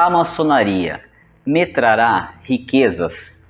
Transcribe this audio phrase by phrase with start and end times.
[0.00, 1.02] A maçonaria
[1.44, 3.42] me trará riquezas?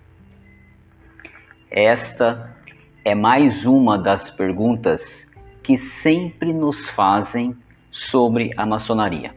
[1.71, 2.56] Esta
[3.04, 5.30] é mais uma das perguntas
[5.62, 7.55] que sempre nos fazem
[7.91, 9.34] sobre a maçonaria.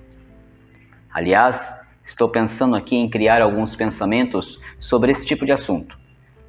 [1.13, 5.99] Aliás, estou pensando aqui em criar alguns pensamentos sobre esse tipo de assunto,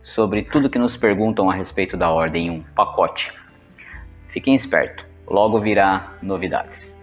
[0.00, 3.32] sobre tudo que nos perguntam a respeito da ordem em um pacote.
[4.28, 6.96] Fiquem espertos, logo virá novidades.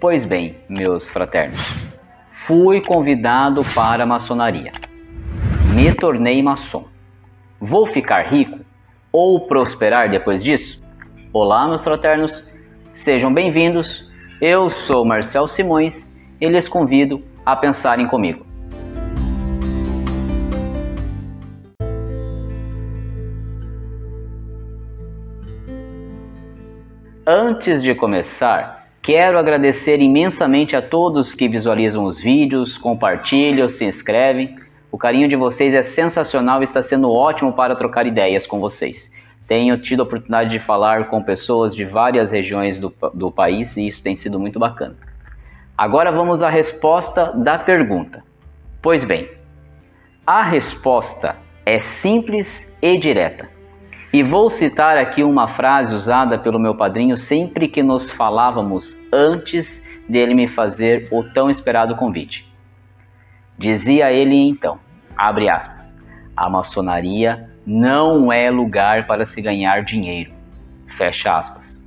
[0.00, 1.89] Pois bem, meus fraternos,
[2.46, 4.72] fui convidado para a maçonaria.
[5.74, 6.84] Me tornei maçom.
[7.60, 8.60] Vou ficar rico
[9.12, 10.82] ou prosperar depois disso?
[11.34, 12.42] Olá, meus fraternos,
[12.92, 14.08] sejam bem-vindos.
[14.40, 18.46] Eu sou Marcel Simões e lhes convido a pensarem comigo.
[27.26, 34.58] Antes de começar, Quero agradecer imensamente a todos que visualizam os vídeos, compartilham, se inscrevem.
[34.92, 39.10] O carinho de vocês é sensacional e está sendo ótimo para trocar ideias com vocês.
[39.48, 43.88] Tenho tido a oportunidade de falar com pessoas de várias regiões do, do país e
[43.88, 44.96] isso tem sido muito bacana.
[45.76, 48.22] Agora vamos à resposta da pergunta.
[48.82, 49.30] Pois bem,
[50.26, 53.48] a resposta é simples e direta.
[54.12, 59.88] E vou citar aqui uma frase usada pelo meu padrinho sempre que nos falávamos antes
[60.08, 62.44] dele me fazer o tão esperado convite.
[63.56, 64.80] Dizia ele então,
[65.16, 65.96] abre aspas,
[66.36, 70.32] a maçonaria não é lugar para se ganhar dinheiro,
[70.88, 71.80] fecha aspas.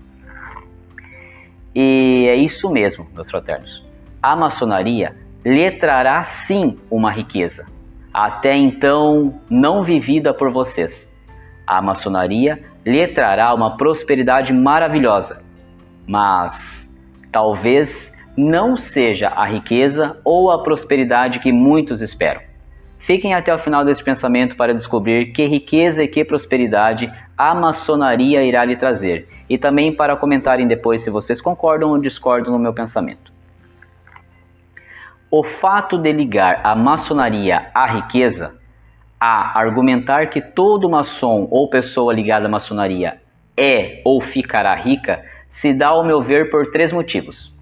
[1.76, 3.86] E é isso mesmo, meus fraternos.
[4.22, 7.68] A maçonaria lhe trará sim uma riqueza,
[8.14, 11.13] até então não vivida por vocês
[11.66, 15.44] a maçonaria lhe trará uma prosperidade maravilhosa,
[16.08, 16.94] mas
[17.32, 22.42] talvez não seja a riqueza ou a prosperidade que muitos esperam.
[23.00, 28.44] Fiquem até o final desse pensamento para descobrir que riqueza e que prosperidade a maçonaria
[28.44, 32.74] irá lhe trazer e também para comentarem depois se vocês concordam ou discordam no meu
[32.74, 33.32] pensamento.
[35.30, 38.58] O fato de ligar a maçonaria à riqueza
[39.24, 39.58] a.
[39.58, 43.22] Argumentar que todo maçom ou pessoa ligada à maçonaria
[43.56, 47.56] é ou ficará rica se dá, ao meu ver, por três motivos.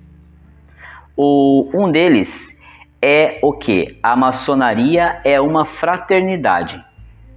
[1.16, 2.60] O, um deles
[3.00, 4.00] é o que?
[4.02, 6.84] A maçonaria é uma fraternidade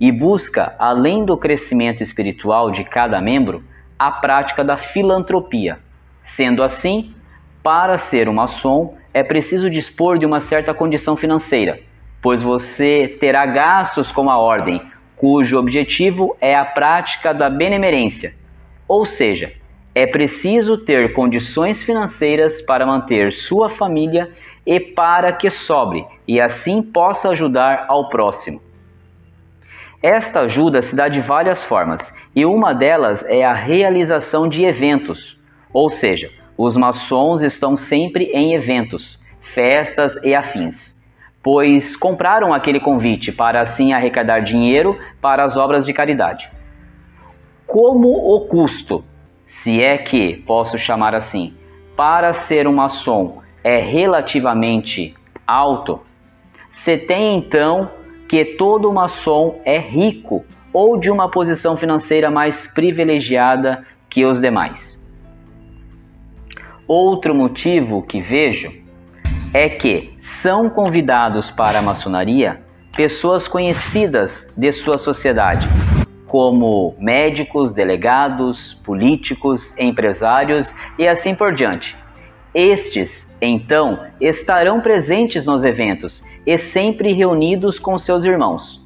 [0.00, 3.62] e busca, além do crescimento espiritual de cada membro,
[3.98, 5.78] a prática da filantropia.
[6.22, 7.14] Sendo assim,
[7.62, 11.78] para ser um maçom é preciso dispor de uma certa condição financeira
[12.24, 14.80] pois você terá gastos com a ordem,
[15.14, 18.32] cujo objetivo é a prática da benemerência.
[18.88, 19.52] Ou seja,
[19.94, 24.32] é preciso ter condições financeiras para manter sua família
[24.64, 28.62] e para que sobre e assim possa ajudar ao próximo.
[30.02, 35.38] Esta ajuda se dá de várias formas e uma delas é a realização de eventos,
[35.74, 41.03] ou seja, os maçons estão sempre em eventos, festas e afins
[41.44, 46.50] pois compraram aquele convite para assim arrecadar dinheiro para as obras de caridade.
[47.66, 49.04] Como o custo,
[49.44, 51.54] se é que posso chamar assim,
[51.94, 55.14] para ser um maçom é relativamente
[55.46, 56.00] alto,
[56.70, 57.90] se tem então
[58.26, 65.04] que todo maçom é rico ou de uma posição financeira mais privilegiada que os demais.
[66.88, 68.83] Outro motivo que vejo
[69.54, 72.60] é que são convidados para a maçonaria
[72.96, 75.68] pessoas conhecidas de sua sociedade,
[76.26, 81.96] como médicos, delegados, políticos, empresários e assim por diante.
[82.52, 88.84] Estes, então, estarão presentes nos eventos e sempre reunidos com seus irmãos.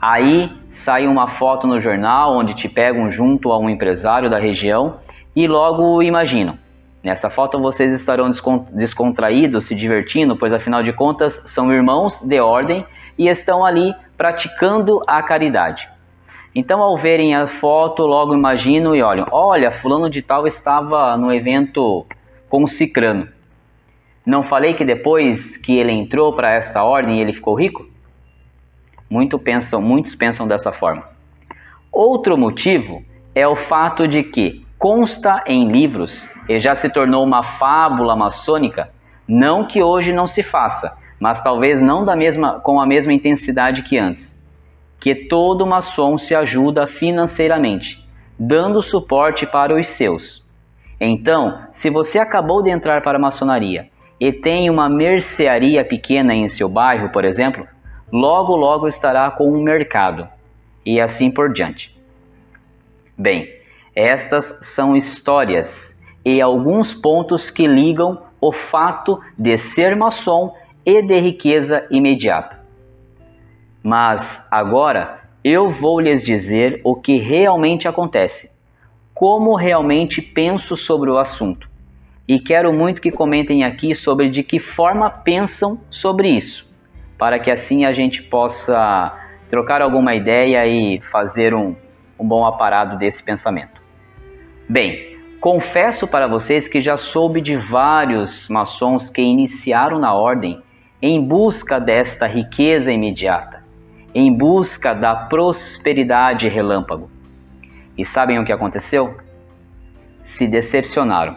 [0.00, 4.98] Aí sai uma foto no jornal onde te pegam junto a um empresário da região
[5.34, 6.58] e logo imaginam:
[7.04, 8.30] Nesta foto vocês estarão
[8.72, 12.86] descontraídos, se divertindo, pois afinal de contas são irmãos de ordem
[13.18, 15.86] e estão ali praticando a caridade.
[16.54, 21.30] Então, ao verem a foto, logo imaginam e olham: olha, fulano de tal estava no
[21.30, 22.06] evento
[22.48, 23.28] com o Cicrano.
[24.24, 27.86] Não falei que depois que ele entrou para esta ordem ele ficou rico?
[29.10, 31.02] Muito pensam, muitos pensam dessa forma.
[31.92, 33.04] Outro motivo
[33.34, 38.90] é o fato de que consta em livros e já se tornou uma fábula maçônica,
[39.26, 43.82] não que hoje não se faça, mas talvez não da mesma, com a mesma intensidade
[43.82, 44.42] que antes.
[45.00, 48.06] Que todo maçom se ajuda financeiramente,
[48.38, 50.44] dando suporte para os seus.
[51.00, 53.88] Então, se você acabou de entrar para a maçonaria
[54.20, 57.66] e tem uma mercearia pequena em seu bairro, por exemplo,
[58.12, 60.28] logo logo estará com um mercado
[60.84, 61.94] e assim por diante.
[63.16, 63.48] Bem,
[63.94, 70.54] estas são histórias e alguns pontos que ligam o fato de ser maçom
[70.84, 72.58] e de riqueza imediata.
[73.82, 78.58] Mas agora eu vou lhes dizer o que realmente acontece,
[79.12, 81.68] como realmente penso sobre o assunto.
[82.26, 86.66] E quero muito que comentem aqui sobre de que forma pensam sobre isso,
[87.18, 89.12] para que assim a gente possa
[89.50, 91.76] trocar alguma ideia e fazer um,
[92.18, 93.82] um bom aparado desse pensamento.
[94.66, 95.13] Bem,
[95.44, 100.62] confesso para vocês que já soube de vários maçons que iniciaram na ordem
[101.02, 103.62] em busca desta riqueza imediata,
[104.14, 107.10] em busca da prosperidade relâmpago.
[107.94, 109.18] E sabem o que aconteceu?
[110.22, 111.36] Se decepcionaram.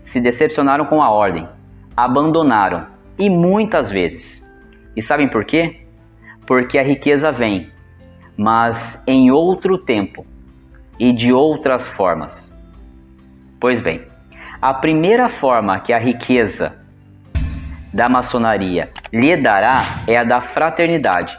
[0.00, 1.48] Se decepcionaram com a ordem,
[1.96, 2.86] abandonaram
[3.18, 4.48] e muitas vezes.
[4.94, 5.80] E sabem por quê?
[6.46, 7.68] Porque a riqueza vem,
[8.38, 10.24] mas em outro tempo
[11.00, 12.53] e de outras formas.
[13.64, 14.02] Pois bem,
[14.60, 16.76] a primeira forma que a riqueza
[17.94, 21.34] da maçonaria lhe dará é a da fraternidade.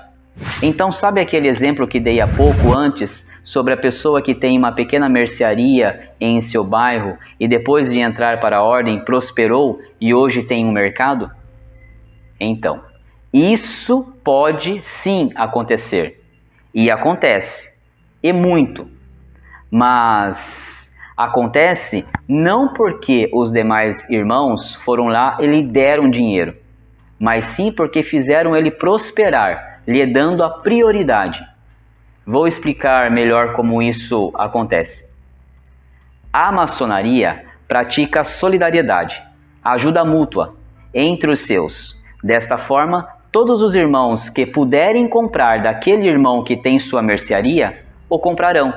[0.59, 4.71] Então, sabe aquele exemplo que dei há pouco antes sobre a pessoa que tem uma
[4.71, 10.41] pequena mercearia em seu bairro e depois de entrar para a ordem prosperou e hoje
[10.41, 11.29] tem um mercado?
[12.39, 12.81] Então,
[13.31, 16.19] isso pode sim acontecer.
[16.73, 17.79] E acontece.
[18.23, 18.89] E muito.
[19.69, 20.84] Mas
[21.15, 26.55] acontece não porque os demais irmãos foram lá e lhe deram dinheiro,
[27.19, 31.45] mas sim porque fizeram ele prosperar, lhe dando a prioridade.
[32.25, 35.13] Vou explicar melhor como isso acontece.
[36.33, 39.23] A maçonaria pratica solidariedade,
[39.63, 40.55] ajuda mútua
[40.93, 41.95] entre os seus.
[42.23, 48.19] Desta forma, todos os irmãos que puderem comprar daquele irmão que tem sua mercearia, o
[48.19, 48.73] comprarão.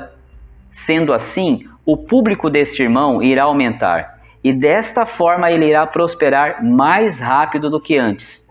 [0.70, 7.18] Sendo assim, o público deste irmão irá aumentar, e desta forma ele irá prosperar mais
[7.18, 8.46] rápido do que antes.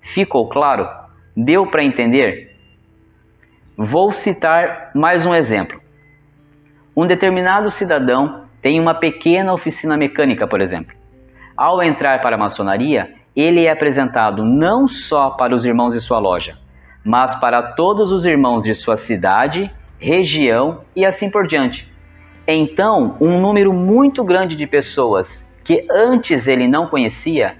[0.00, 0.88] Ficou claro?
[1.36, 2.56] Deu para entender?
[3.76, 5.78] Vou citar mais um exemplo.
[6.96, 10.96] Um determinado cidadão tem uma pequena oficina mecânica, por exemplo.
[11.54, 16.18] Ao entrar para a maçonaria, ele é apresentado não só para os irmãos de sua
[16.18, 16.56] loja,
[17.04, 21.94] mas para todos os irmãos de sua cidade, região e assim por diante.
[22.48, 27.56] Então, um número muito grande de pessoas que antes ele não conhecia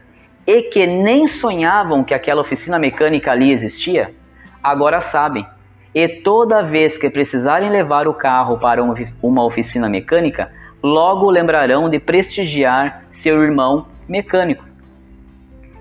[0.46, 4.14] e que nem sonhavam que aquela oficina mecânica ali existia,
[4.62, 5.44] agora sabem.
[5.92, 8.80] E toda vez que precisarem levar o carro para
[9.20, 14.64] uma oficina mecânica, logo lembrarão de prestigiar seu irmão mecânico.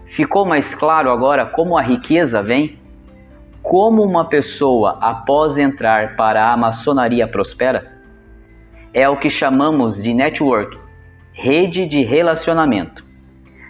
[0.07, 2.79] Ficou mais claro agora como a riqueza vem?
[3.61, 7.94] Como uma pessoa, após entrar para a maçonaria, prospera?
[8.97, 10.77] É o que chamamos de network,
[11.33, 13.03] rede de relacionamento.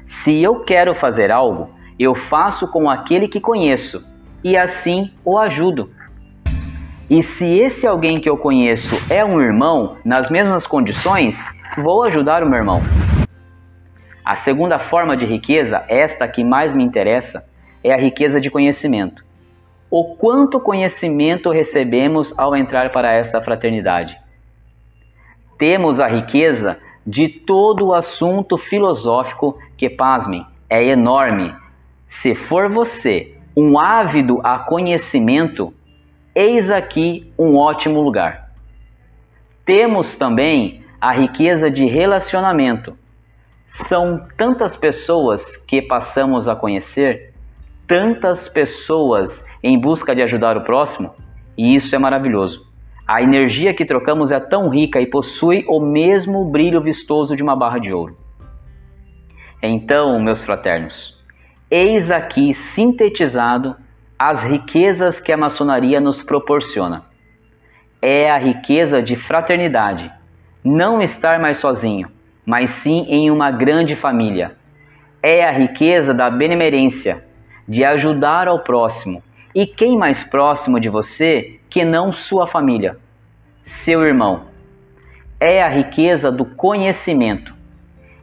[0.06, 1.68] Se eu quero fazer algo,
[1.98, 4.06] eu faço com aquele que conheço
[4.44, 5.90] e assim o ajudo.
[7.10, 12.44] E se esse alguém que eu conheço é um irmão nas mesmas condições, vou ajudar
[12.44, 12.84] o meu irmão.
[14.24, 17.50] A segunda forma de riqueza, esta que mais me interessa,
[17.84, 19.26] é a riqueza de conhecimento.
[19.90, 24.24] O quanto conhecimento recebemos ao entrar para esta fraternidade?
[25.58, 31.54] Temos a riqueza de todo o assunto filosófico que, pasmem, é enorme.
[32.08, 35.74] Se for você um ávido a conhecimento,
[36.34, 38.50] eis aqui um ótimo lugar.
[39.64, 42.98] Temos também a riqueza de relacionamento
[43.66, 47.34] são tantas pessoas que passamos a conhecer,
[47.88, 51.16] tantas pessoas em busca de ajudar o próximo,
[51.58, 52.65] e isso é maravilhoso.
[53.08, 57.56] A energia que trocamos é tão rica e possui o mesmo brilho vistoso de uma
[57.56, 58.18] barra de ouro.
[59.62, 61.16] Então, meus fraternos,
[61.70, 63.76] eis aqui sintetizado
[64.18, 67.04] as riquezas que a maçonaria nos proporciona.
[68.02, 70.12] É a riqueza de fraternidade,
[70.64, 72.10] não estar mais sozinho,
[72.44, 74.56] mas sim em uma grande família.
[75.22, 77.24] É a riqueza da benemerência,
[77.68, 79.22] de ajudar ao próximo.
[79.56, 82.98] E quem mais próximo de você que não sua família?
[83.64, 84.44] Seu irmão.
[85.40, 87.56] É a riqueza do conhecimento.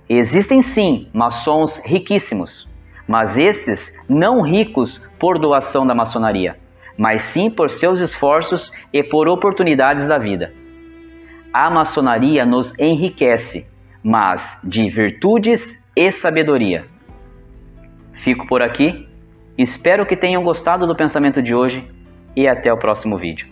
[0.08, 2.68] Existem sim maçons riquíssimos,
[3.08, 6.56] mas estes não ricos por doação da maçonaria,
[6.98, 10.52] mas sim por seus esforços e por oportunidades da vida.
[11.52, 13.72] A maçonaria nos enriquece
[14.02, 16.84] mas de virtudes e sabedoria.
[18.12, 19.08] Fico por aqui,
[19.56, 21.86] espero que tenham gostado do pensamento de hoje
[22.34, 23.51] e até o próximo vídeo.